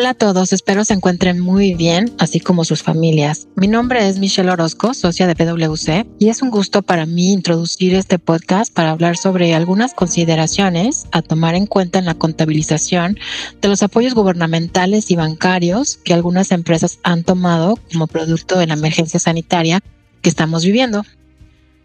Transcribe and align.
Hola 0.00 0.10
a 0.10 0.14
todos, 0.14 0.54
espero 0.54 0.82
se 0.86 0.94
encuentren 0.94 1.40
muy 1.40 1.74
bien, 1.74 2.14
así 2.16 2.40
como 2.40 2.64
sus 2.64 2.82
familias. 2.82 3.48
Mi 3.54 3.68
nombre 3.68 4.08
es 4.08 4.18
Michelle 4.18 4.50
Orozco, 4.50 4.94
socia 4.94 5.26
de 5.26 5.36
PwC, 5.36 6.06
y 6.18 6.30
es 6.30 6.40
un 6.40 6.48
gusto 6.48 6.80
para 6.80 7.04
mí 7.04 7.34
introducir 7.34 7.94
este 7.94 8.18
podcast 8.18 8.72
para 8.72 8.92
hablar 8.92 9.18
sobre 9.18 9.54
algunas 9.54 9.92
consideraciones 9.92 11.04
a 11.12 11.20
tomar 11.20 11.54
en 11.54 11.66
cuenta 11.66 11.98
en 11.98 12.06
la 12.06 12.14
contabilización 12.14 13.18
de 13.60 13.68
los 13.68 13.82
apoyos 13.82 14.14
gubernamentales 14.14 15.10
y 15.10 15.16
bancarios 15.16 15.98
que 16.02 16.14
algunas 16.14 16.50
empresas 16.50 16.98
han 17.02 17.22
tomado 17.22 17.78
como 17.92 18.06
producto 18.06 18.58
de 18.58 18.68
la 18.68 18.74
emergencia 18.74 19.20
sanitaria 19.20 19.80
que 20.22 20.30
estamos 20.30 20.64
viviendo. 20.64 21.04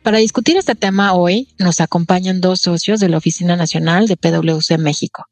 Para 0.04 0.20
discutir 0.20 0.56
este 0.56 0.76
tema 0.76 1.12
hoy 1.12 1.50
nos 1.60 1.82
acompañan 1.82 2.40
dos 2.40 2.62
socios 2.62 3.02
de 3.02 3.10
la 3.10 3.18
Oficina 3.18 3.58
Nacional 3.58 4.08
de 4.08 4.16
PwC 4.16 4.78
México. 4.78 5.26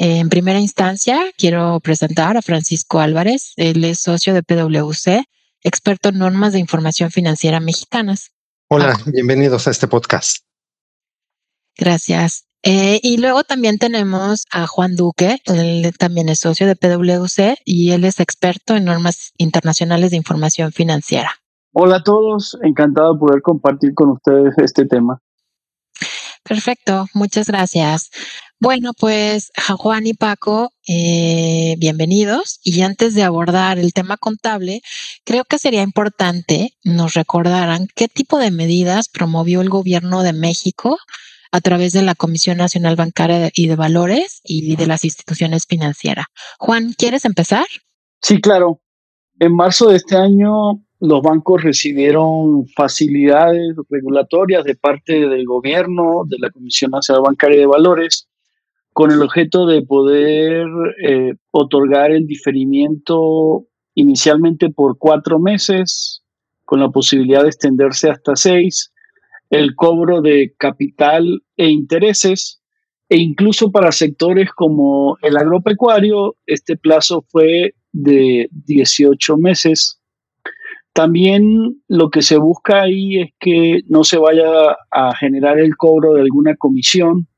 En 0.00 0.28
primera 0.28 0.60
instancia, 0.60 1.18
quiero 1.36 1.80
presentar 1.80 2.36
a 2.36 2.42
Francisco 2.42 3.00
Álvarez. 3.00 3.52
Él 3.56 3.82
es 3.82 3.98
socio 3.98 4.32
de 4.32 4.44
PwC, 4.44 5.24
experto 5.64 6.10
en 6.10 6.18
normas 6.18 6.52
de 6.52 6.60
información 6.60 7.10
financiera 7.10 7.58
mexicanas. 7.58 8.30
Hola, 8.68 8.94
ah. 8.96 9.02
bienvenidos 9.06 9.66
a 9.66 9.72
este 9.72 9.88
podcast. 9.88 10.44
Gracias. 11.76 12.44
Eh, 12.62 13.00
y 13.02 13.16
luego 13.16 13.42
también 13.42 13.78
tenemos 13.78 14.44
a 14.52 14.68
Juan 14.68 14.94
Duque, 14.94 15.38
él 15.46 15.92
también 15.98 16.28
es 16.28 16.38
socio 16.38 16.68
de 16.68 16.76
PwC 16.76 17.56
y 17.64 17.90
él 17.90 18.04
es 18.04 18.20
experto 18.20 18.76
en 18.76 18.84
normas 18.84 19.32
internacionales 19.36 20.12
de 20.12 20.16
información 20.16 20.70
financiera. 20.70 21.32
Hola 21.72 21.96
a 21.96 22.02
todos, 22.04 22.56
encantado 22.62 23.14
de 23.14 23.18
poder 23.18 23.42
compartir 23.42 23.94
con 23.94 24.10
ustedes 24.10 24.54
este 24.58 24.86
tema. 24.86 25.20
Perfecto, 26.44 27.06
muchas 27.14 27.48
gracias. 27.48 28.10
Bueno, 28.60 28.90
pues 28.92 29.52
Juan 29.76 30.08
y 30.08 30.14
Paco, 30.14 30.72
eh, 30.88 31.76
bienvenidos. 31.78 32.58
Y 32.64 32.82
antes 32.82 33.14
de 33.14 33.22
abordar 33.22 33.78
el 33.78 33.92
tema 33.92 34.16
contable, 34.16 34.80
creo 35.24 35.44
que 35.44 35.58
sería 35.58 35.82
importante 35.82 36.72
nos 36.82 37.14
recordaran 37.14 37.86
qué 37.94 38.08
tipo 38.08 38.36
de 38.40 38.50
medidas 38.50 39.08
promovió 39.08 39.60
el 39.60 39.68
gobierno 39.68 40.24
de 40.24 40.32
México 40.32 40.98
a 41.52 41.60
través 41.60 41.92
de 41.92 42.02
la 42.02 42.16
Comisión 42.16 42.58
Nacional 42.58 42.96
Bancaria 42.96 43.48
y 43.54 43.68
de 43.68 43.76
Valores 43.76 44.40
y 44.42 44.74
de 44.74 44.88
las 44.88 45.04
instituciones 45.04 45.64
financieras. 45.64 46.26
Juan, 46.58 46.94
¿quieres 46.98 47.24
empezar? 47.26 47.66
Sí, 48.22 48.40
claro. 48.40 48.80
En 49.38 49.54
marzo 49.54 49.90
de 49.90 49.98
este 49.98 50.16
año, 50.16 50.82
los 50.98 51.22
bancos 51.22 51.62
recibieron 51.62 52.66
facilidades 52.74 53.76
regulatorias 53.88 54.64
de 54.64 54.74
parte 54.74 55.28
del 55.28 55.44
gobierno, 55.44 56.24
de 56.26 56.38
la 56.40 56.50
Comisión 56.50 56.90
Nacional 56.90 57.22
Bancaria 57.22 57.58
y 57.58 57.60
de 57.60 57.66
Valores, 57.66 58.28
con 58.98 59.12
el 59.12 59.22
objeto 59.22 59.64
de 59.66 59.82
poder 59.82 60.66
eh, 61.08 61.34
otorgar 61.52 62.10
el 62.10 62.26
diferimiento 62.26 63.64
inicialmente 63.94 64.70
por 64.70 64.98
cuatro 64.98 65.38
meses, 65.38 66.24
con 66.64 66.80
la 66.80 66.88
posibilidad 66.88 67.42
de 67.42 67.46
extenderse 67.46 68.10
hasta 68.10 68.34
seis, 68.34 68.92
el 69.50 69.76
cobro 69.76 70.20
de 70.20 70.52
capital 70.58 71.44
e 71.56 71.68
intereses, 71.68 72.60
e 73.08 73.18
incluso 73.18 73.70
para 73.70 73.92
sectores 73.92 74.50
como 74.50 75.16
el 75.22 75.36
agropecuario, 75.36 76.34
este 76.44 76.76
plazo 76.76 77.24
fue 77.28 77.76
de 77.92 78.48
18 78.50 79.36
meses. 79.36 80.00
También 80.92 81.80
lo 81.86 82.10
que 82.10 82.22
se 82.22 82.36
busca 82.36 82.82
ahí 82.82 83.20
es 83.20 83.30
que 83.38 83.82
no 83.86 84.02
se 84.02 84.18
vaya 84.18 84.76
a 84.90 85.14
generar 85.14 85.60
el 85.60 85.76
cobro 85.76 86.14
de 86.14 86.22
alguna 86.22 86.56
comisión 86.56 87.28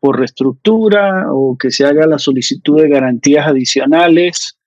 por 0.00 0.18
reestructura 0.18 1.26
o 1.32 1.56
que 1.58 1.70
se 1.70 1.84
haga 1.84 2.06
la 2.06 2.18
solicitud 2.18 2.80
de 2.80 2.88
garantías 2.88 3.46
adicionales 3.46 4.58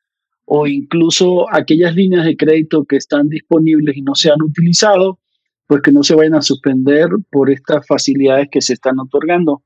o 0.45 0.65
incluso 0.65 1.45
aquellas 1.53 1.95
líneas 1.95 2.25
de 2.25 2.35
crédito 2.35 2.83
que 2.85 2.95
están 2.97 3.29
disponibles 3.29 3.95
y 3.95 4.01
no 4.01 4.15
se 4.15 4.31
han 4.31 4.41
utilizado, 4.41 5.19
pues 5.67 5.81
que 5.83 5.91
no 5.91 6.01
se 6.01 6.15
vayan 6.15 6.33
a 6.33 6.41
suspender 6.41 7.07
por 7.29 7.51
estas 7.51 7.85
facilidades 7.85 8.47
que 8.51 8.61
se 8.61 8.73
están 8.73 8.99
otorgando. 8.99 9.61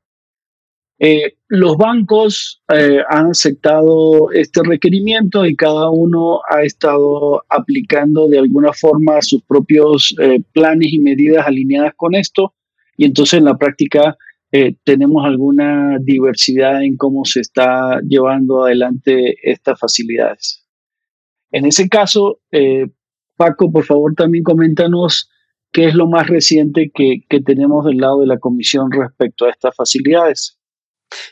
Eh, 0.99 1.35
los 1.47 1.75
bancos 1.77 2.61
eh, 2.73 2.99
han 3.09 3.31
aceptado 3.31 4.31
este 4.31 4.61
requerimiento 4.63 5.45
y 5.45 5.55
cada 5.55 5.89
uno 5.89 6.41
ha 6.49 6.63
estado 6.63 7.43
aplicando 7.49 8.27
de 8.27 8.39
alguna 8.39 8.73
forma 8.73 9.21
sus 9.21 9.41
propios 9.43 10.15
eh, 10.21 10.41
planes 10.53 10.93
y 10.93 10.99
medidas 10.99 11.47
alineadas 11.47 11.93
con 11.95 12.15
esto. 12.15 12.53
Y 12.95 13.05
entonces 13.05 13.39
en 13.39 13.45
la 13.45 13.57
práctica 13.57 14.17
eh, 14.55 14.75
tenemos 14.83 15.25
alguna 15.25 15.97
diversidad 15.99 16.83
en 16.83 16.95
cómo 16.95 17.25
se 17.25 17.39
está 17.39 17.99
llevando 18.07 18.63
adelante 18.63 19.35
estas 19.41 19.79
facilidades. 19.79 20.63
En 21.51 21.65
ese 21.65 21.89
caso, 21.89 22.39
eh, 22.51 22.85
Paco, 23.35 23.71
por 23.71 23.83
favor, 23.83 24.13
también 24.13 24.43
coméntanos 24.43 25.27
qué 25.71 25.87
es 25.87 25.95
lo 25.95 26.07
más 26.07 26.27
reciente 26.27 26.91
que, 26.93 27.23
tenemos 27.41 27.83
del 27.83 27.97
lado 27.97 28.19
de 28.19 28.27
la 28.27 28.37
Comisión 28.37 28.91
respecto 28.91 29.45
a 29.45 29.49
estas 29.49 29.75
facilidades. 29.75 30.59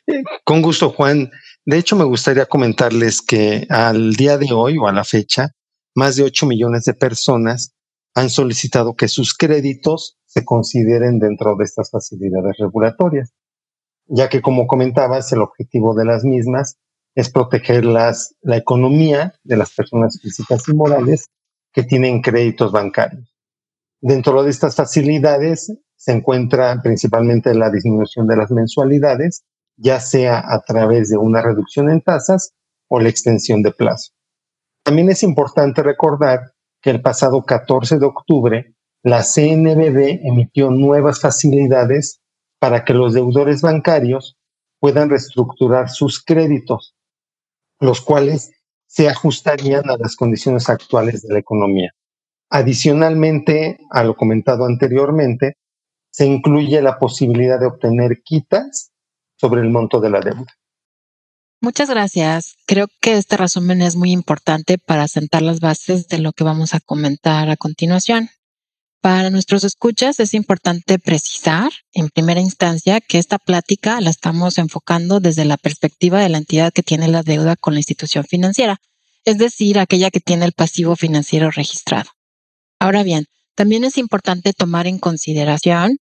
Eh, 0.07 0.23
con 0.43 0.63
gusto, 0.63 0.89
Juan. 0.89 1.29
De 1.63 1.77
hecho, 1.77 1.95
me 1.95 2.05
gustaría 2.05 2.47
comentarles 2.47 3.21
que 3.21 3.67
al 3.69 4.13
día 4.13 4.39
de 4.39 4.51
hoy 4.51 4.79
o 4.79 4.87
a 4.87 4.93
la 4.93 5.03
fecha, 5.03 5.51
más 5.93 6.15
de 6.15 6.23
8 6.23 6.47
millones 6.47 6.85
de 6.85 6.95
personas 6.95 7.75
han 8.13 8.29
solicitado 8.29 8.95
que 8.95 9.07
sus 9.07 9.33
créditos 9.35 10.17
se 10.25 10.43
consideren 10.43 11.19
dentro 11.19 11.55
de 11.55 11.65
estas 11.65 11.91
facilidades 11.91 12.57
regulatorias, 12.57 13.33
ya 14.07 14.29
que 14.29 14.41
como 14.41 14.67
comentabas, 14.67 15.31
el 15.31 15.41
objetivo 15.41 15.93
de 15.93 16.05
las 16.05 16.23
mismas 16.23 16.77
es 17.15 17.29
proteger 17.29 17.85
las, 17.85 18.35
la 18.41 18.57
economía 18.57 19.33
de 19.43 19.57
las 19.57 19.73
personas 19.73 20.19
físicas 20.21 20.67
y 20.67 20.73
morales 20.73 21.27
que 21.73 21.83
tienen 21.83 22.21
créditos 22.21 22.71
bancarios. 22.71 23.33
Dentro 24.01 24.43
de 24.43 24.49
estas 24.49 24.75
facilidades 24.75 25.71
se 25.95 26.11
encuentra 26.11 26.81
principalmente 26.81 27.53
la 27.53 27.69
disminución 27.69 28.27
de 28.27 28.35
las 28.35 28.49
mensualidades, 28.51 29.43
ya 29.77 29.99
sea 29.99 30.43
a 30.45 30.61
través 30.61 31.09
de 31.09 31.17
una 31.17 31.41
reducción 31.41 31.89
en 31.89 32.01
tasas 32.01 32.53
o 32.87 32.99
la 32.99 33.09
extensión 33.09 33.61
de 33.61 33.71
plazo. 33.71 34.11
También 34.83 35.09
es 35.09 35.23
importante 35.23 35.83
recordar 35.83 36.50
que 36.81 36.89
el 36.89 37.01
pasado 37.01 37.43
14 37.43 37.99
de 37.99 38.05
octubre 38.05 38.75
la 39.03 39.23
CNBB 39.23 40.21
emitió 40.23 40.69
nuevas 40.69 41.21
facilidades 41.21 42.21
para 42.59 42.85
que 42.85 42.93
los 42.93 43.13
deudores 43.13 43.61
bancarios 43.61 44.37
puedan 44.79 45.09
reestructurar 45.09 45.89
sus 45.89 46.23
créditos, 46.23 46.95
los 47.79 48.01
cuales 48.01 48.51
se 48.85 49.09
ajustarían 49.09 49.89
a 49.89 49.97
las 49.97 50.15
condiciones 50.15 50.69
actuales 50.69 51.21
de 51.23 51.33
la 51.33 51.39
economía. 51.39 51.91
Adicionalmente 52.49 53.79
a 53.89 54.03
lo 54.03 54.15
comentado 54.15 54.65
anteriormente, 54.65 55.57
se 56.11 56.25
incluye 56.25 56.81
la 56.81 56.99
posibilidad 56.99 57.59
de 57.59 57.67
obtener 57.67 58.21
quitas 58.21 58.91
sobre 59.37 59.61
el 59.61 59.69
monto 59.69 59.99
de 59.99 60.09
la 60.09 60.19
deuda. 60.19 60.53
Muchas 61.63 61.91
gracias. 61.91 62.55
Creo 62.65 62.87
que 63.01 63.17
este 63.17 63.37
resumen 63.37 63.83
es 63.83 63.95
muy 63.95 64.11
importante 64.11 64.79
para 64.79 65.07
sentar 65.07 65.43
las 65.43 65.59
bases 65.59 66.07
de 66.07 66.17
lo 66.17 66.33
que 66.33 66.43
vamos 66.43 66.73
a 66.73 66.79
comentar 66.79 67.51
a 67.51 67.55
continuación. 67.55 68.31
Para 68.99 69.29
nuestros 69.29 69.63
escuchas 69.63 70.19
es 70.19 70.33
importante 70.33 70.97
precisar 70.97 71.71
en 71.93 72.09
primera 72.09 72.41
instancia 72.41 72.99
que 72.99 73.19
esta 73.19 73.37
plática 73.37 74.01
la 74.01 74.09
estamos 74.09 74.57
enfocando 74.57 75.19
desde 75.19 75.45
la 75.45 75.57
perspectiva 75.57 76.19
de 76.19 76.29
la 76.29 76.39
entidad 76.39 76.73
que 76.73 76.81
tiene 76.81 77.07
la 77.07 77.21
deuda 77.21 77.55
con 77.55 77.75
la 77.75 77.79
institución 77.79 78.25
financiera, 78.25 78.81
es 79.23 79.37
decir, 79.37 79.77
aquella 79.77 80.09
que 80.09 80.19
tiene 80.19 80.45
el 80.45 80.53
pasivo 80.53 80.95
financiero 80.95 81.51
registrado. 81.51 82.09
Ahora 82.79 83.03
bien, 83.03 83.27
también 83.53 83.83
es 83.83 83.99
importante 83.99 84.53
tomar 84.53 84.87
en 84.87 84.97
consideración 84.97 85.99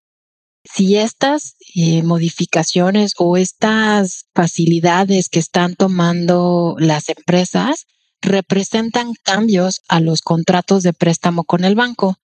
si 0.64 0.96
estas 0.96 1.56
eh, 1.74 2.02
modificaciones 2.02 3.14
o 3.18 3.36
estas 3.36 4.26
facilidades 4.34 5.28
que 5.28 5.38
están 5.38 5.74
tomando 5.74 6.76
las 6.78 7.08
empresas 7.08 7.86
representan 8.20 9.14
cambios 9.22 9.80
a 9.88 10.00
los 10.00 10.20
contratos 10.20 10.82
de 10.82 10.92
préstamo 10.92 11.44
con 11.44 11.64
el 11.64 11.74
banco 11.74 12.18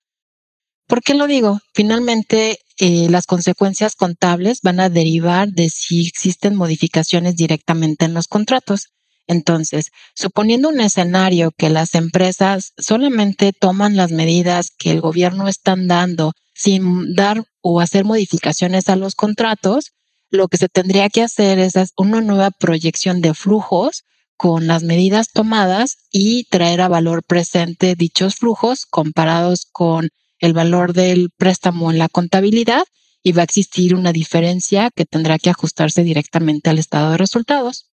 ¿Por 0.87 1.03
qué 1.03 1.15
lo 1.15 1.27
digo? 1.27 1.59
Finalmente, 1.75 2.61
eh, 2.79 3.09
las 3.11 3.27
consecuencias 3.27 3.97
contables 3.97 4.61
van 4.62 4.79
a 4.79 4.89
derivar 4.89 5.49
de 5.49 5.69
si 5.69 6.06
existen 6.06 6.55
modificaciones 6.55 7.35
directamente 7.35 8.05
en 8.05 8.15
los 8.15 8.29
contratos. 8.29 8.93
Entonces, 9.27 9.91
suponiendo 10.15 10.69
un 10.69 10.81
escenario 10.81 11.50
que 11.50 11.71
las 11.71 11.97
empresas 11.97 12.73
solamente 12.79 13.53
toman 13.53 13.97
las 13.97 14.12
medidas 14.12 14.71
que 14.71 14.93
el 14.93 15.00
gobierno 15.00 15.49
están 15.49 15.89
dando 15.89 16.32
sin 16.55 17.15
dar 17.17 17.44
o 17.69 17.81
hacer 17.81 18.05
modificaciones 18.05 18.89
a 18.89 18.95
los 18.95 19.17
contratos, 19.17 19.91
lo 20.31 20.47
que 20.47 20.57
se 20.57 20.69
tendría 20.69 21.09
que 21.09 21.23
hacer 21.23 21.59
es 21.59 21.75
una 21.97 22.21
nueva 22.21 22.53
proyección 22.53 23.21
de 23.21 23.35
flujos 23.35 24.05
con 24.37 24.69
las 24.69 24.85
medidas 24.85 25.33
tomadas 25.33 25.97
y 26.13 26.45
traer 26.45 26.81
a 26.81 26.87
valor 26.87 27.25
presente 27.25 27.97
dichos 27.97 28.37
flujos 28.37 28.87
comparados 28.87 29.67
con 29.73 30.11
el 30.39 30.53
valor 30.53 30.93
del 30.93 31.31
préstamo 31.37 31.91
en 31.91 31.99
la 31.99 32.09
contabilidad 32.09 32.85
y 33.25 33.33
va 33.33 33.41
a 33.41 33.45
existir 33.47 33.97
una 33.97 34.13
diferencia 34.13 34.91
que 34.95 35.05
tendrá 35.05 35.37
que 35.37 35.51
ajustarse 35.51 36.05
directamente 36.05 36.71
al 36.71 36.79
estado 36.79 37.11
de 37.11 37.17
resultados. 37.17 37.91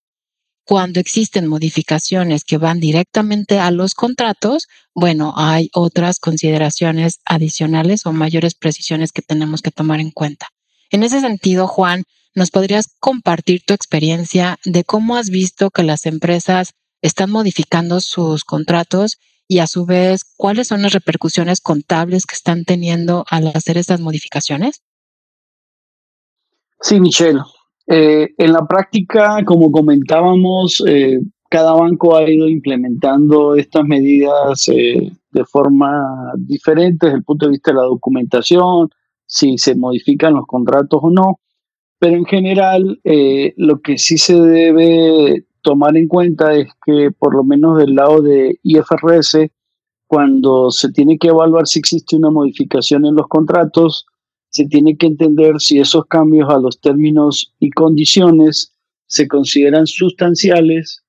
Cuando 0.65 0.99
existen 0.99 1.47
modificaciones 1.47 2.45
que 2.45 2.57
van 2.57 2.79
directamente 2.79 3.59
a 3.59 3.69
los 3.69 3.93
contratos, 3.95 4.67
bueno, 4.95 5.33
hay 5.35 5.69
otras 5.73 6.19
consideraciones 6.19 7.19
adicionales 7.25 8.05
o 8.05 8.13
mayores 8.13 8.55
precisiones 8.55 9.11
que 9.11 9.21
tenemos 9.21 9.61
que 9.61 9.71
tomar 9.71 9.99
en 9.99 10.11
cuenta. 10.11 10.47
En 10.89 11.03
ese 11.03 11.19
sentido, 11.19 11.67
Juan, 11.67 12.03
¿nos 12.33 12.49
podrías 12.49 12.87
compartir 12.99 13.63
tu 13.65 13.73
experiencia 13.73 14.57
de 14.63 14.83
cómo 14.83 15.17
has 15.17 15.29
visto 15.29 15.69
que 15.69 15.83
las 15.83 16.05
empresas 16.05 16.73
están 17.01 17.29
modificando 17.29 17.99
sus 17.99 18.45
contratos 18.45 19.17
y 19.47 19.59
a 19.59 19.67
su 19.67 19.85
vez 19.85 20.23
cuáles 20.37 20.69
son 20.69 20.81
las 20.81 20.93
repercusiones 20.93 21.59
contables 21.59 22.25
que 22.25 22.35
están 22.35 22.63
teniendo 22.63 23.25
al 23.29 23.47
hacer 23.47 23.77
estas 23.77 23.99
modificaciones? 23.99 24.81
Sí, 26.81 26.99
Michelle. 26.99 27.41
Eh, 27.87 28.29
en 28.37 28.53
la 28.53 28.65
práctica, 28.65 29.43
como 29.45 29.71
comentábamos, 29.71 30.81
eh, 30.87 31.19
cada 31.49 31.73
banco 31.73 32.15
ha 32.15 32.29
ido 32.29 32.47
implementando 32.47 33.55
estas 33.55 33.83
medidas 33.85 34.67
eh, 34.69 35.11
de 35.31 35.45
forma 35.45 36.33
diferente 36.37 37.07
desde 37.07 37.17
el 37.17 37.23
punto 37.23 37.45
de 37.45 37.51
vista 37.51 37.71
de 37.71 37.77
la 37.77 37.83
documentación, 37.83 38.89
si 39.25 39.57
se 39.57 39.75
modifican 39.75 40.33
los 40.33 40.45
contratos 40.47 40.99
o 41.03 41.09
no. 41.11 41.39
Pero 41.99 42.17
en 42.17 42.25
general, 42.25 42.99
lo 43.55 43.79
que 43.79 43.97
sí 43.97 44.17
se 44.17 44.35
debe 44.35 45.45
tomar 45.61 45.95
en 45.95 46.09
cuenta 46.09 46.53
es 46.53 46.67
que 46.85 47.11
por 47.17 47.33
lo 47.33 47.45
menos 47.45 47.77
del 47.77 47.95
lado 47.95 48.21
de 48.21 48.59
IFRS, 48.61 49.49
cuando 50.05 50.69
se 50.69 50.91
tiene 50.91 51.17
que 51.17 51.29
evaluar 51.29 51.65
si 51.65 51.79
existe 51.79 52.17
una 52.17 52.29
modificación 52.29 53.05
en 53.05 53.15
los 53.15 53.27
contratos, 53.27 54.05
se 54.53 54.67
tiene 54.67 54.95
que 54.95 55.07
entender 55.07 55.55
si 55.59 55.79
esos 55.79 56.05
cambios 56.05 56.47
a 56.47 56.59
los 56.59 56.79
términos 56.79 57.55
y 57.59 57.71
condiciones 57.71 58.71
se 59.07 59.27
consideran 59.27 59.87
sustanciales 59.87 61.03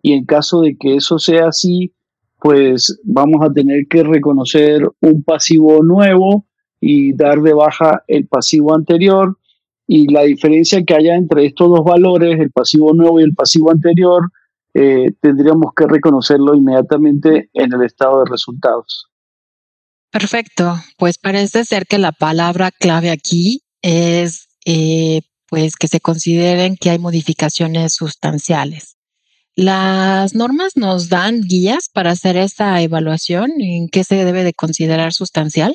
y 0.00 0.12
en 0.12 0.24
caso 0.24 0.60
de 0.60 0.76
que 0.78 0.94
eso 0.94 1.18
sea 1.18 1.48
así, 1.48 1.92
pues 2.38 3.00
vamos 3.02 3.40
a 3.42 3.52
tener 3.52 3.88
que 3.88 4.04
reconocer 4.04 4.88
un 5.00 5.24
pasivo 5.24 5.82
nuevo 5.82 6.46
y 6.80 7.12
dar 7.14 7.42
de 7.42 7.52
baja 7.52 8.04
el 8.06 8.28
pasivo 8.28 8.72
anterior 8.72 9.38
y 9.88 10.12
la 10.12 10.22
diferencia 10.22 10.84
que 10.84 10.94
haya 10.94 11.16
entre 11.16 11.46
estos 11.46 11.70
dos 11.70 11.84
valores, 11.84 12.38
el 12.38 12.52
pasivo 12.52 12.92
nuevo 12.94 13.18
y 13.18 13.24
el 13.24 13.34
pasivo 13.34 13.72
anterior, 13.72 14.30
eh, 14.72 15.10
tendríamos 15.20 15.72
que 15.74 15.88
reconocerlo 15.88 16.54
inmediatamente 16.54 17.50
en 17.54 17.72
el 17.72 17.82
estado 17.82 18.20
de 18.20 18.30
resultados. 18.30 19.08
Perfecto, 20.14 20.76
pues 20.96 21.18
parece 21.18 21.64
ser 21.64 21.86
que 21.86 21.98
la 21.98 22.12
palabra 22.12 22.70
clave 22.70 23.10
aquí 23.10 23.62
es 23.82 24.46
eh, 24.64 25.22
pues 25.48 25.74
que 25.74 25.88
se 25.88 25.98
consideren 25.98 26.76
que 26.76 26.90
hay 26.90 27.00
modificaciones 27.00 27.96
sustanciales. 27.96 28.96
Las 29.56 30.36
normas 30.36 30.76
nos 30.76 31.08
dan 31.08 31.40
guías 31.40 31.90
para 31.92 32.12
hacer 32.12 32.36
esta 32.36 32.80
evaluación. 32.80 33.50
¿En 33.58 33.88
qué 33.88 34.04
se 34.04 34.24
debe 34.24 34.44
de 34.44 34.54
considerar 34.54 35.12
sustancial? 35.12 35.74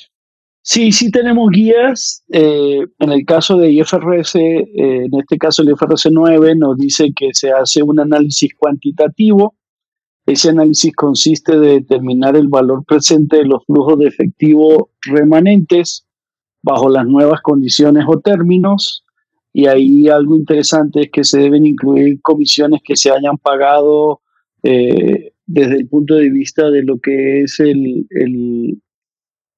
Sí, 0.61 0.93
sí 0.93 1.11
tenemos 1.11 1.49
guías. 1.51 2.23
Eh, 2.31 2.79
en 2.99 3.11
el 3.11 3.25
caso 3.25 3.57
de 3.57 3.73
IFRS, 3.73 4.35
eh, 4.35 4.63
en 4.73 5.19
este 5.19 5.37
caso 5.37 5.63
el 5.63 5.71
IFRS 5.71 6.07
9 6.13 6.55
nos 6.55 6.77
dice 6.77 7.11
que 7.13 7.33
se 7.33 7.51
hace 7.51 7.83
un 7.83 7.99
análisis 7.99 8.53
cuantitativo 8.57 9.58
ese 10.25 10.49
análisis 10.49 10.95
consiste 10.95 11.57
de 11.57 11.79
determinar 11.79 12.35
el 12.35 12.47
valor 12.47 12.85
presente 12.85 13.37
de 13.37 13.45
los 13.45 13.65
flujos 13.65 13.97
de 13.99 14.07
efectivo 14.07 14.91
remanentes 15.01 16.05
bajo 16.61 16.89
las 16.89 17.05
nuevas 17.05 17.41
condiciones 17.41 18.05
o 18.07 18.19
términos. 18.19 19.05
Y 19.53 19.65
ahí 19.65 20.07
algo 20.07 20.35
interesante 20.35 21.01
es 21.01 21.09
que 21.11 21.23
se 21.23 21.39
deben 21.39 21.65
incluir 21.65 22.21
comisiones 22.21 22.81
que 22.83 22.95
se 22.95 23.09
hayan 23.09 23.37
pagado 23.37 24.21
eh, 24.61 25.33
desde 25.45 25.77
el 25.77 25.87
punto 25.87 26.15
de 26.15 26.29
vista 26.29 26.69
de 26.69 26.83
lo 26.83 26.99
que 26.99 27.41
es 27.41 27.59
el, 27.59 28.05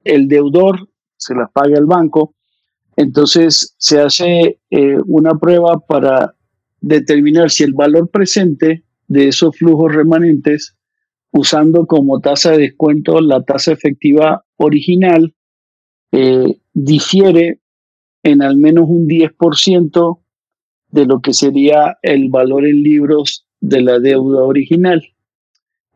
el, 0.03 0.27
deudor, 0.27 0.87
se 1.17 1.35
las 1.35 1.51
paga 1.51 1.77
el 1.77 1.85
banco. 1.85 2.35
Entonces 2.95 3.75
se 3.77 3.99
hace 3.99 4.59
eh, 4.69 4.97
una 5.05 5.37
prueba 5.37 5.79
para 5.79 6.33
determinar 6.79 7.49
si 7.49 7.63
el 7.63 7.73
valor 7.73 8.09
presente 8.09 8.85
de 9.11 9.27
esos 9.27 9.57
flujos 9.57 9.93
remanentes 9.93 10.77
usando 11.33 11.85
como 11.85 12.21
tasa 12.21 12.51
de 12.51 12.59
descuento 12.59 13.19
la 13.19 13.43
tasa 13.43 13.73
efectiva 13.73 14.45
original, 14.55 15.35
eh, 16.13 16.61
difiere 16.71 17.59
en 18.23 18.41
al 18.41 18.55
menos 18.55 18.85
un 18.87 19.09
10% 19.09 20.19
de 20.91 21.05
lo 21.05 21.19
que 21.19 21.33
sería 21.33 21.97
el 22.01 22.29
valor 22.29 22.65
en 22.65 22.83
libros 22.83 23.45
de 23.59 23.81
la 23.81 23.99
deuda 23.99 24.43
original. 24.43 25.03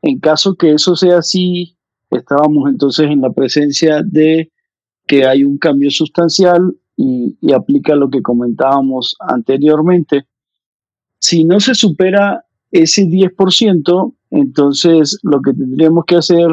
En 0.01 0.19
caso 0.19 0.55
que 0.55 0.73
eso 0.73 0.97
sea 0.97 1.19
así, 1.19 1.77
estábamos 2.11 2.69
entonces 2.69 3.09
en 3.09 3.21
la 3.21 3.31
presencia 3.31 4.01
de 4.03 4.51
que 5.07 5.25
hay 5.25 5.45
un 5.45 5.57
cambio 5.57 5.89
sustancial 5.89 6.75
y, 6.97 7.37
y 7.39 7.53
aplica 7.53 7.95
lo 7.95 8.09
que 8.09 8.21
comentábamos 8.21 9.15
anteriormente. 9.21 10.25
Si 11.17 11.45
no 11.45 11.61
se 11.61 11.75
supera 11.75 12.44
ese 12.75 13.03
10%, 13.03 14.13
entonces 14.31 15.17
lo 15.23 15.41
que 15.41 15.53
tendríamos 15.53 16.03
que 16.05 16.17
hacer 16.17 16.47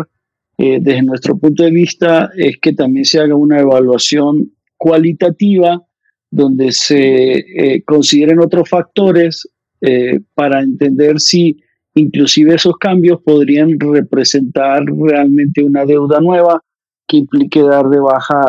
eh, 0.57 0.79
desde 0.81 1.03
nuestro 1.03 1.37
punto 1.37 1.65
de 1.65 1.73
vista 1.73 2.31
es 2.37 2.59
que 2.61 2.73
también 2.73 3.05
se 3.05 3.19
haga 3.19 3.35
una 3.35 3.59
evaluación 3.59 4.53
cualitativa 4.77 5.83
donde 6.31 6.71
se 6.71 7.39
eh, 7.39 7.83
consideren 7.85 8.39
otros 8.39 8.69
factores 8.69 9.49
eh, 9.81 10.21
para 10.35 10.63
entender 10.63 11.19
si 11.19 11.61
inclusive 11.95 12.55
esos 12.55 12.77
cambios 12.77 13.21
podrían 13.23 13.81
representar 13.81 14.85
realmente 14.85 15.65
una 15.65 15.85
deuda 15.85 16.21
nueva 16.21 16.63
que 17.09 17.17
implique 17.17 17.61
dar 17.63 17.89
de 17.89 17.99
baja 17.99 18.41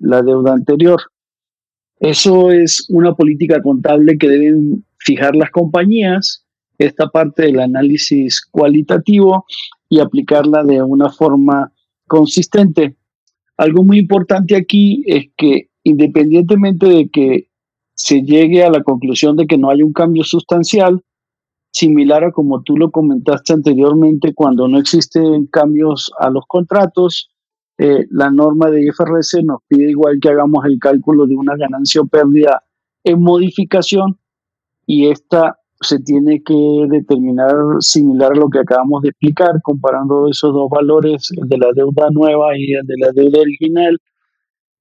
la 0.00 0.22
deuda 0.22 0.54
anterior. 0.54 1.00
Eso 2.00 2.52
es 2.52 2.86
una 2.88 3.14
política 3.14 3.60
contable 3.60 4.16
que 4.16 4.28
deben 4.28 4.84
fijar 4.98 5.34
las 5.34 5.50
compañías 5.50 6.44
esta 6.78 7.08
parte 7.08 7.42
del 7.42 7.60
análisis 7.60 8.40
cualitativo 8.50 9.44
y 9.88 10.00
aplicarla 10.00 10.62
de 10.64 10.82
una 10.82 11.10
forma 11.10 11.72
consistente. 12.06 12.96
Algo 13.56 13.82
muy 13.82 13.98
importante 13.98 14.56
aquí 14.56 15.02
es 15.06 15.26
que 15.36 15.70
independientemente 15.82 16.86
de 16.86 17.08
que 17.08 17.48
se 17.94 18.22
llegue 18.22 18.62
a 18.62 18.70
la 18.70 18.82
conclusión 18.82 19.36
de 19.36 19.46
que 19.46 19.58
no 19.58 19.70
hay 19.70 19.82
un 19.82 19.92
cambio 19.92 20.22
sustancial, 20.22 21.02
similar 21.72 22.24
a 22.24 22.32
como 22.32 22.62
tú 22.62 22.76
lo 22.76 22.90
comentaste 22.90 23.52
anteriormente, 23.52 24.34
cuando 24.34 24.68
no 24.68 24.78
existen 24.78 25.46
cambios 25.46 26.12
a 26.18 26.30
los 26.30 26.44
contratos, 26.46 27.30
eh, 27.78 28.06
la 28.10 28.30
norma 28.30 28.70
de 28.70 28.84
IFRS 28.86 29.42
nos 29.44 29.60
pide 29.68 29.90
igual 29.90 30.18
que 30.20 30.28
hagamos 30.28 30.64
el 30.64 30.78
cálculo 30.78 31.26
de 31.26 31.36
una 31.36 31.56
ganancia 31.56 32.00
o 32.00 32.06
pérdida 32.06 32.64
en 33.04 33.20
modificación 33.20 34.18
y 34.86 35.08
esta 35.08 35.58
se 35.80 35.98
tiene 36.00 36.42
que 36.42 36.86
determinar 36.88 37.54
similar 37.80 38.32
a 38.32 38.36
lo 38.36 38.48
que 38.50 38.58
acabamos 38.58 39.02
de 39.02 39.10
explicar, 39.10 39.60
comparando 39.62 40.28
esos 40.28 40.52
dos 40.52 40.68
valores, 40.70 41.30
el 41.36 41.48
de 41.48 41.58
la 41.58 41.68
deuda 41.74 42.08
nueva 42.10 42.56
y 42.56 42.74
el 42.74 42.86
de 42.86 42.94
la 42.98 43.12
deuda 43.12 43.40
original, 43.40 43.98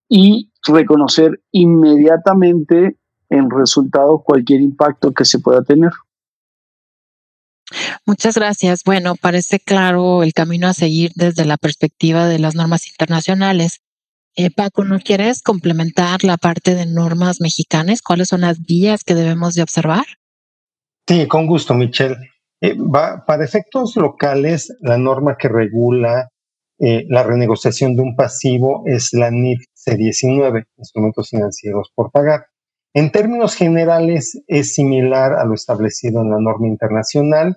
y 0.10 0.52
reconocer 0.66 1.40
inmediatamente 1.52 2.98
en 3.30 3.50
resultados 3.50 4.22
cualquier 4.24 4.62
impacto 4.62 5.14
que 5.14 5.26
se 5.26 5.40
pueda 5.40 5.62
tener. 5.64 5.92
Muchas 8.06 8.36
gracias. 8.36 8.84
Bueno, 8.86 9.16
parece 9.16 9.60
claro 9.60 10.24
el 10.24 10.34
camino 10.34 10.68
a 10.68 10.74
seguir 10.74 11.12
desde 11.16 11.46
la 11.46 11.58
perspectiva 11.58 12.28
de 12.28 12.40
las 12.40 12.56
normas 12.56 12.88
internacionales. 12.88 13.82
Eh, 14.36 14.50
Paco, 14.52 14.86
¿no 14.86 15.00
quieres 15.00 15.42
complementar 15.42 16.24
la 16.24 16.38
parte 16.38 16.76
de 16.76 16.86
normas 16.86 17.42
mexicanas? 17.42 18.02
¿Cuáles 18.02 18.30
son 18.30 18.42
las 18.42 18.62
vías 18.62 19.04
que 19.04 19.16
debemos 19.16 19.56
de 19.56 19.64
observar? 19.64 20.06
Sí, 21.08 21.26
con 21.28 21.48
gusto, 21.48 21.74
Michelle. 21.74 22.18
Eh, 22.60 22.76
para 23.26 23.46
efectos 23.46 23.96
locales, 23.96 24.76
la 24.82 24.98
norma 24.98 25.38
que 25.38 25.48
regula 25.48 26.30
eh, 26.80 27.06
la 27.10 27.24
renegociación 27.24 27.96
de 27.96 28.04
un 28.04 28.16
pasivo 28.16 28.84
es 28.86 29.14
la 29.14 29.32
NIF 29.32 29.64
C19, 29.76 30.66
Instrumentos 30.78 31.30
Financieros 31.30 31.92
por 31.96 32.12
Pagar. 32.12 32.48
En 32.94 33.12
términos 33.12 33.56
generales, 33.56 34.42
es 34.48 34.74
similar 34.74 35.34
a 35.34 35.46
lo 35.46 35.54
establecido 35.54 36.22
en 36.22 36.32
la 36.32 36.40
norma 36.40 36.68
internacional. 36.68 37.56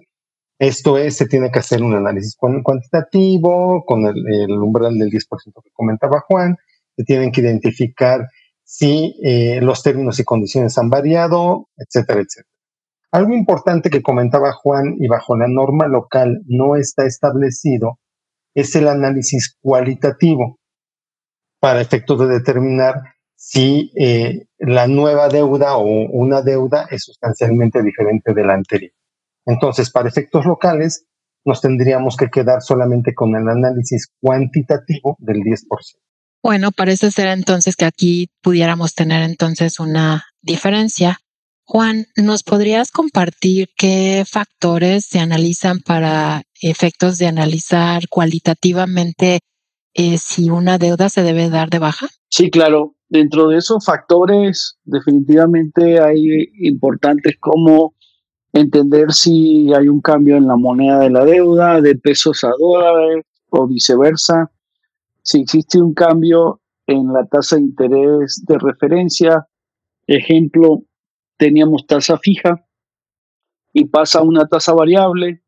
Esto 0.59 0.97
es, 0.99 1.17
se 1.17 1.27
tiene 1.27 1.51
que 1.51 1.59
hacer 1.59 1.83
un 1.83 1.95
análisis 1.95 2.37
cuantitativo 2.37 3.85
con 3.85 4.07
el, 4.07 4.51
umbral 4.53 4.99
del 4.99 5.11
10% 5.11 5.63
que 5.65 5.71
comentaba 5.73 6.21
Juan. 6.29 6.57
Se 6.97 7.05
tienen 7.05 7.33
que 7.33 7.41
identificar 7.41 8.29
si 8.63 9.17
eh, 9.25 9.61
los 9.63 9.83
términos 9.83 10.21
y 10.21 10.25
condiciones 10.25 10.77
han 10.79 10.91
variado, 10.91 11.69
etcétera, 11.77 12.21
etcétera. 12.21 12.60
Algo 13.13 13.35
importante 13.35 13.91
que 13.91 14.03
comentaba 14.03 14.53
Juan 14.53 14.95
y 14.99 15.09
bajo 15.09 15.37
la 15.37 15.49
norma 15.49 15.89
local 15.89 16.43
no 16.47 16.77
está 16.77 17.05
establecido 17.07 17.99
es 18.55 18.75
el 18.77 18.89
análisis 18.89 19.57
cualitativo 19.61 20.59
para 21.61 21.81
efectos 21.81 22.19
de 22.21 22.27
determinar 22.27 23.03
si 23.37 23.91
eh, 23.97 24.47
la 24.59 24.87
nueva 24.87 25.29
deuda 25.29 25.77
o 25.77 25.85
una 25.85 26.43
deuda 26.43 26.87
es 26.91 27.05
sustancialmente 27.05 27.83
diferente 27.83 28.35
de 28.35 28.45
la 28.45 28.55
anterior. 28.55 28.93
Entonces, 29.47 29.91
para 29.91 30.09
efectos 30.09 30.45
locales, 30.45 31.07
nos 31.45 31.61
tendríamos 31.61 32.17
que 32.17 32.29
quedar 32.29 32.61
solamente 32.61 33.15
con 33.15 33.35
el 33.35 33.49
análisis 33.49 34.09
cuantitativo 34.21 35.17
del 35.21 35.39
10%. 35.39 35.65
Bueno, 36.43 36.71
parece 36.71 37.11
ser 37.11 37.29
entonces 37.29 37.77
que 37.77 37.85
aquí 37.85 38.31
pudiéramos 38.43 38.95
tener 38.95 39.23
entonces 39.23 39.81
una 39.81 40.25
diferencia. 40.43 41.19
Juan, 41.73 42.07
¿nos 42.17 42.43
podrías 42.43 42.91
compartir 42.91 43.69
qué 43.79 44.25
factores 44.29 45.07
se 45.07 45.21
analizan 45.21 45.79
para 45.79 46.43
efectos 46.61 47.17
de 47.19 47.29
analizar 47.29 48.09
cualitativamente 48.09 49.39
eh, 49.95 50.19
si 50.19 50.51
una 50.51 50.79
deuda 50.79 51.09
se 51.09 51.23
debe 51.23 51.49
dar 51.49 51.71
de 51.71 51.79
baja? 51.79 52.09
Sí, 52.29 52.51
claro. 52.51 52.97
Dentro 53.09 53.47
de 53.47 53.59
esos 53.59 53.85
factores, 53.85 54.79
definitivamente 54.83 56.01
hay 56.01 56.49
importantes 56.59 57.37
como 57.39 57.95
entender 58.53 59.13
si 59.13 59.73
hay 59.73 59.87
un 59.87 60.01
cambio 60.01 60.39
en 60.39 60.49
la 60.49 60.57
moneda 60.57 60.99
de 60.99 61.11
la 61.11 61.25
deuda, 61.25 61.81
de 61.81 61.95
pesos 61.95 62.43
a 62.43 62.51
dólares 62.59 63.25
o 63.51 63.69
viceversa, 63.69 64.51
si 65.23 65.43
existe 65.43 65.81
un 65.81 65.95
cambio 65.95 66.61
en 66.89 67.13
la 67.13 67.25
tasa 67.27 67.55
de 67.55 67.63
interés 67.63 68.43
de 68.45 68.59
referencia, 68.59 69.47
ejemplo, 70.09 70.83
teníamos 71.41 71.87
tasa 71.87 72.19
fija 72.19 72.63
y 73.73 73.87
pasa 73.87 74.19
a 74.19 74.23
una 74.23 74.47
tasa 74.47 74.75
variable, 74.75 75.43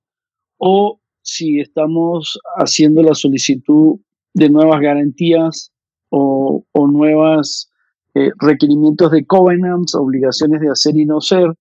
o 0.56 1.00
si 1.20 1.60
estamos 1.60 2.38
haciendo 2.56 3.02
la 3.02 3.14
solicitud 3.14 4.00
de 4.32 4.48
nuevas 4.48 4.80
garantías 4.80 5.70
o, 6.08 6.64
o 6.72 6.86
nuevos 6.86 7.70
eh, 8.14 8.30
requerimientos 8.38 9.10
de 9.10 9.26
covenants, 9.26 9.94
obligaciones 9.94 10.62
de 10.62 10.70
hacer 10.70 10.96
y 10.96 11.04
no 11.04 11.20
ser, 11.20 11.52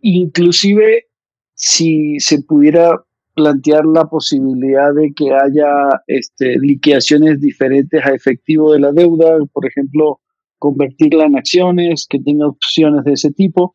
inclusive 0.00 1.06
si 1.54 2.20
se 2.20 2.42
pudiera 2.42 3.04
plantear 3.34 3.84
la 3.84 4.04
posibilidad 4.04 4.94
de 4.94 5.12
que 5.12 5.32
haya 5.32 6.02
este, 6.06 6.56
liquidaciones 6.60 7.40
diferentes 7.40 8.00
a 8.06 8.14
efectivo 8.14 8.72
de 8.72 8.80
la 8.80 8.92
deuda, 8.92 9.38
por 9.52 9.66
ejemplo, 9.66 10.20
convertirla 10.60 11.24
en 11.24 11.36
acciones, 11.36 12.06
que 12.08 12.20
tenga 12.20 12.46
opciones 12.46 13.02
de 13.04 13.14
ese 13.14 13.32
tipo. 13.32 13.74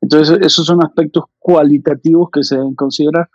Entonces, 0.00 0.38
esos 0.40 0.64
son 0.64 0.82
aspectos 0.82 1.24
cualitativos 1.38 2.30
que 2.32 2.42
se 2.42 2.56
deben 2.56 2.74
considerar. 2.74 3.28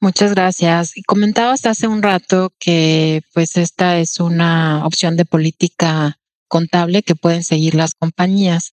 Muchas 0.00 0.34
gracias. 0.34 0.94
Comentabas 1.06 1.66
hace 1.66 1.86
un 1.86 2.02
rato 2.02 2.54
que 2.58 3.20
pues 3.34 3.58
esta 3.58 3.98
es 3.98 4.18
una 4.18 4.86
opción 4.86 5.18
de 5.18 5.26
política 5.26 6.16
contable 6.48 7.02
que 7.02 7.14
pueden 7.14 7.44
seguir 7.44 7.74
las 7.74 7.92
compañías. 7.92 8.72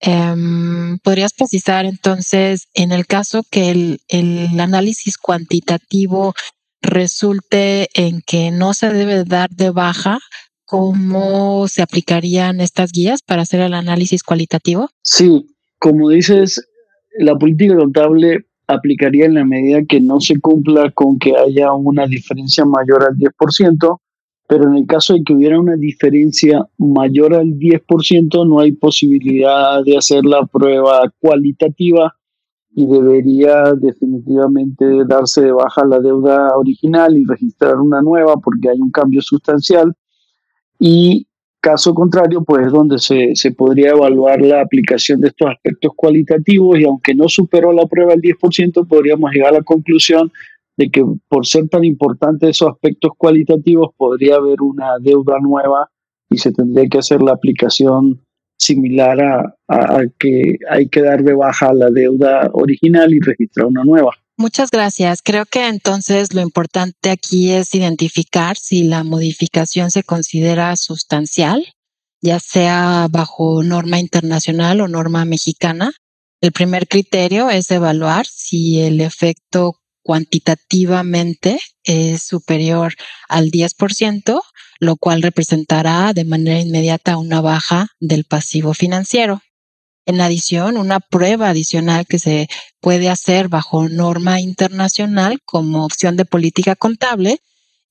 Em, 0.00 0.98
¿Podrías 0.98 1.32
precisar 1.32 1.86
entonces, 1.86 2.68
en 2.74 2.92
el 2.92 3.06
caso 3.06 3.42
que 3.50 3.70
el, 4.08 4.60
análisis 4.60 5.16
cuantitativo 5.16 6.34
resulte 6.82 7.88
en 7.94 8.20
que 8.20 8.50
no 8.50 8.74
se 8.74 8.90
debe 8.90 9.24
dar 9.24 9.48
de 9.50 9.70
baja, 9.70 10.18
cómo 10.66 11.68
se 11.68 11.82
aplicarían 11.82 12.60
estas 12.60 12.92
guías 12.92 13.22
para 13.22 13.42
hacer 13.42 13.60
el 13.60 13.74
análisis 13.74 14.22
cualitativo? 14.22 14.88
Sí, 15.02 15.46
como 15.78 16.10
dices, 16.10 16.60
la 17.18 17.36
política 17.36 17.76
contable 17.76 18.46
aplicaría 18.66 19.26
en 19.26 19.34
la 19.34 19.44
medida 19.44 19.84
que 19.88 20.00
no 20.00 20.20
se 20.20 20.40
cumpla 20.40 20.90
con 20.90 21.18
que 21.18 21.36
haya 21.36 21.72
una 21.72 22.06
diferencia 22.06 22.64
mayor 22.64 23.04
al 23.04 23.16
10%, 23.16 24.00
pero 24.48 24.64
en 24.64 24.76
el 24.76 24.86
caso 24.86 25.14
de 25.14 25.22
que 25.24 25.32
hubiera 25.32 25.58
una 25.58 25.76
diferencia 25.76 26.64
mayor 26.78 27.34
al 27.34 27.54
10%, 27.58 28.46
no 28.46 28.60
hay 28.60 28.72
posibilidad 28.72 29.82
de 29.84 29.96
hacer 29.96 30.24
la 30.24 30.44
prueba 30.46 31.12
cualitativa 31.20 32.14
y 32.74 32.86
debería 32.86 33.72
definitivamente 33.74 34.84
darse 35.08 35.42
de 35.42 35.52
baja 35.52 35.84
la 35.86 35.98
deuda 35.98 36.50
original 36.56 37.16
y 37.16 37.24
registrar 37.24 37.76
una 37.80 38.02
nueva 38.02 38.36
porque 38.36 38.68
hay 38.68 38.78
un 38.78 38.90
cambio 38.90 39.22
sustancial. 39.22 39.94
Y 40.78 41.26
caso 41.60 41.94
contrario, 41.94 42.44
pues 42.44 42.66
es 42.66 42.72
donde 42.72 42.98
se, 42.98 43.34
se 43.34 43.52
podría 43.52 43.90
evaluar 43.90 44.40
la 44.40 44.60
aplicación 44.60 45.20
de 45.20 45.28
estos 45.28 45.50
aspectos 45.50 45.92
cualitativos 45.96 46.78
y 46.78 46.84
aunque 46.84 47.14
no 47.14 47.28
superó 47.28 47.72
la 47.72 47.86
prueba 47.86 48.12
del 48.12 48.22
10%, 48.22 48.86
podríamos 48.86 49.30
llegar 49.32 49.50
a 49.50 49.58
la 49.58 49.62
conclusión 49.62 50.30
de 50.76 50.90
que 50.90 51.04
por 51.28 51.46
ser 51.46 51.68
tan 51.68 51.84
importantes 51.84 52.50
esos 52.50 52.70
aspectos 52.70 53.12
cualitativos 53.16 53.88
podría 53.96 54.36
haber 54.36 54.60
una 54.60 54.98
deuda 55.00 55.38
nueva 55.40 55.90
y 56.30 56.38
se 56.38 56.52
tendría 56.52 56.88
que 56.88 56.98
hacer 56.98 57.22
la 57.22 57.32
aplicación 57.32 58.20
similar 58.58 59.20
a, 59.68 60.02
que 60.18 60.58
hay 60.70 60.88
que 60.88 61.02
dar 61.02 61.22
de 61.22 61.34
baja 61.34 61.72
la 61.72 61.90
deuda 61.90 62.50
original 62.52 63.12
y 63.12 63.20
registrar 63.20 63.66
una 63.66 63.84
nueva. 63.84 64.12
Muchas 64.38 64.70
gracias. 64.70 65.22
Creo 65.22 65.46
que 65.46 65.66
entonces 65.66 66.34
lo 66.34 66.42
importante 66.42 67.08
aquí 67.08 67.52
es 67.52 67.74
identificar 67.74 68.58
si 68.58 68.84
la 68.84 69.02
modificación 69.02 69.90
se 69.90 70.02
considera 70.02 70.76
sustancial, 70.76 71.66
ya 72.20 72.38
sea 72.38 73.08
bajo 73.10 73.62
norma 73.62 73.98
internacional 73.98 74.82
o 74.82 74.88
norma 74.88 75.24
mexicana. 75.24 75.94
El 76.42 76.52
primer 76.52 76.86
criterio 76.86 77.48
es 77.48 77.70
evaluar 77.70 78.26
si 78.26 78.78
el 78.80 79.00
efecto 79.00 79.78
cuantitativamente 80.02 81.58
es 81.82 82.22
superior 82.22 82.92
al 83.30 83.50
10%, 83.50 84.42
lo 84.80 84.96
cual 84.96 85.22
representará 85.22 86.12
de 86.12 86.24
manera 86.26 86.60
inmediata 86.60 87.16
una 87.16 87.40
baja 87.40 87.88
del 88.00 88.24
pasivo 88.24 88.74
financiero. 88.74 89.40
En 90.06 90.20
adición, 90.20 90.76
una 90.76 91.00
prueba 91.00 91.48
adicional 91.50 92.06
que 92.06 92.20
se 92.20 92.48
puede 92.80 93.08
hacer 93.10 93.48
bajo 93.48 93.88
norma 93.88 94.40
internacional 94.40 95.40
como 95.44 95.84
opción 95.84 96.16
de 96.16 96.24
política 96.24 96.76
contable 96.76 97.40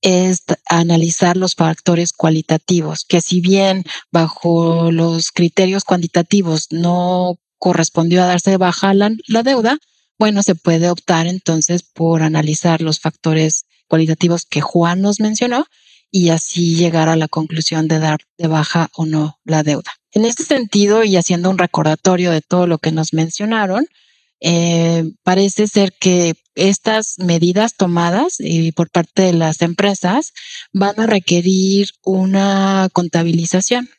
es 0.00 0.42
analizar 0.66 1.36
los 1.36 1.54
factores 1.54 2.12
cualitativos, 2.12 3.04
que 3.06 3.20
si 3.20 3.40
bien 3.40 3.84
bajo 4.10 4.90
los 4.92 5.30
criterios 5.30 5.84
cuantitativos 5.84 6.68
no 6.70 7.36
correspondió 7.58 8.22
a 8.22 8.26
darse 8.26 8.56
baja 8.56 8.94
la 8.94 9.42
deuda, 9.42 9.78
bueno, 10.18 10.42
se 10.42 10.54
puede 10.54 10.88
optar 10.88 11.26
entonces 11.26 11.82
por 11.82 12.22
analizar 12.22 12.80
los 12.80 13.00
factores 13.00 13.66
cualitativos 13.88 14.46
que 14.46 14.60
Juan 14.62 15.02
nos 15.02 15.20
mencionó 15.20 15.66
y 16.16 16.30
así 16.30 16.76
llegar 16.76 17.10
a 17.10 17.16
la 17.16 17.28
conclusión 17.28 17.88
de 17.88 17.98
dar 17.98 18.20
de 18.38 18.48
baja 18.48 18.88
o 18.94 19.04
no 19.04 19.38
la 19.44 19.62
deuda. 19.62 19.92
En 20.12 20.24
este 20.24 20.44
sentido, 20.44 21.04
y 21.04 21.16
haciendo 21.16 21.50
un 21.50 21.58
recordatorio 21.58 22.30
de 22.30 22.40
todo 22.40 22.66
lo 22.66 22.78
que 22.78 22.90
nos 22.90 23.12
mencionaron, 23.12 23.86
eh, 24.40 25.04
parece 25.24 25.66
ser 25.66 25.92
que 26.00 26.34
estas 26.54 27.18
medidas 27.18 27.76
tomadas 27.76 28.36
y 28.38 28.72
por 28.72 28.88
parte 28.88 29.24
de 29.24 29.34
las 29.34 29.60
empresas 29.60 30.32
van 30.72 30.98
a 30.98 31.06
requerir 31.06 31.88
una 32.02 32.88
contabilización 32.94 33.90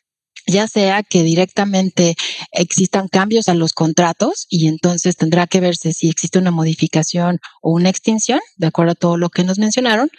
ya 0.48 0.66
sea 0.66 1.02
que 1.02 1.22
directamente 1.22 2.16
existan 2.52 3.08
cambios 3.08 3.48
a 3.48 3.54
los 3.54 3.74
contratos 3.74 4.46
y 4.48 4.66
entonces 4.66 5.14
tendrá 5.14 5.46
que 5.46 5.60
verse 5.60 5.92
si 5.92 6.08
existe 6.08 6.38
una 6.38 6.50
modificación 6.50 7.38
o 7.60 7.72
una 7.72 7.90
extinción, 7.90 8.40
de 8.56 8.68
acuerdo 8.68 8.92
a 8.92 8.94
todo 8.94 9.18
lo 9.18 9.28
que 9.28 9.44
nos 9.44 9.58
mencionaron, 9.58 10.10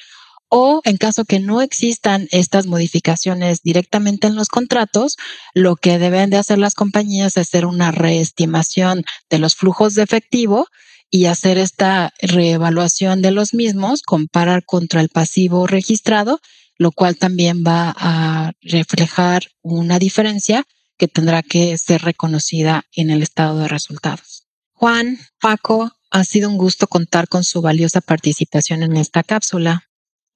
o 0.50 0.82
en 0.84 0.98
caso 0.98 1.26
que 1.26 1.40
no 1.40 1.62
existan 1.62 2.28
estas 2.32 2.66
modificaciones 2.66 3.62
directamente 3.62 4.28
en 4.28 4.36
los 4.36 4.50
contratos, 4.50 5.16
lo 5.54 5.76
que 5.76 6.00
deben 6.00 6.30
de 6.30 6.38
hacer 6.38 6.58
las 6.58 6.74
compañías 6.74 7.38
es 7.38 7.48
hacer 7.48 7.66
una 7.66 7.92
reestimación 7.92 9.04
de 9.30 9.40
los 9.40 9.56
flujos 9.56 9.96
de 9.96 10.04
efectivo 10.04 10.68
y 11.10 11.26
hacer 11.26 11.58
esta 11.58 12.14
reevaluación 12.22 13.22
de 13.22 13.32
los 13.32 13.54
mismos, 13.54 14.02
comparar 14.02 14.64
contra 14.66 15.02
el 15.02 15.10
pasivo 15.10 15.68
registrado 15.68 16.40
lo 16.80 16.94
cual 16.94 17.18
también 17.18 17.64
va 17.68 17.94
a 17.96 18.54
reflejar 18.62 19.44
una 19.62 20.00
diferencia 20.00 20.66
que 20.98 21.08
tendrá 21.08 21.44
que 21.44 21.78
ser 21.78 22.02
reconocida 22.02 22.84
en 22.94 23.12
el 23.12 23.22
estado 23.22 23.60
de 23.60 23.68
resultados. 23.68 24.48
Juan, 24.74 25.20
Paco, 25.42 25.92
ha 26.10 26.24
sido 26.24 26.50
un 26.50 26.58
gusto 26.58 26.88
contar 26.88 27.28
con 27.28 27.44
su 27.44 27.62
valiosa 27.62 28.02
participación 28.02 28.82
en 28.82 28.96
esta 28.96 29.24
cápsula. 29.24 29.89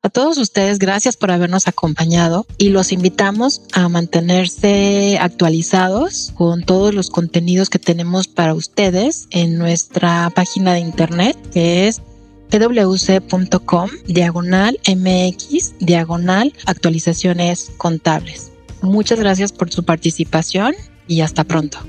A 0.05 0.09
todos 0.09 0.37
ustedes, 0.37 0.79
gracias 0.79 1.15
por 1.15 1.31
habernos 1.31 1.69
acompañado 1.69 2.45
y 2.57 2.69
los 2.69 2.91
invitamos 2.91 3.61
a 3.71 3.87
mantenerse 3.87 5.17
actualizados 5.17 6.33
con 6.35 6.63
todos 6.63 6.93
los 6.93 7.09
contenidos 7.09 7.69
que 7.69 7.79
tenemos 7.79 8.27
para 8.27 8.53
ustedes 8.53 9.27
en 9.29 9.57
nuestra 9.57 10.29
página 10.35 10.73
de 10.73 10.81
internet 10.81 11.37
que 11.53 11.87
es 11.87 12.01
pwc.com 12.49 13.89
diagonal 14.05 14.77
mx 14.85 15.75
diagonal 15.79 16.53
actualizaciones 16.65 17.71
contables. 17.77 18.51
Muchas 18.81 19.21
gracias 19.21 19.53
por 19.53 19.71
su 19.71 19.85
participación 19.85 20.75
y 21.07 21.21
hasta 21.21 21.45
pronto. 21.45 21.79